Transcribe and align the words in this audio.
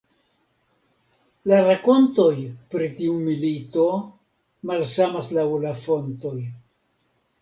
La 1.51 1.59
rakontoj 1.67 2.31
pri 2.73 2.87
tiu 3.01 3.19
milito 3.27 3.85
malsamas 4.71 5.31
laŭ 5.41 5.49
la 5.67 5.75
fontoj. 5.87 6.35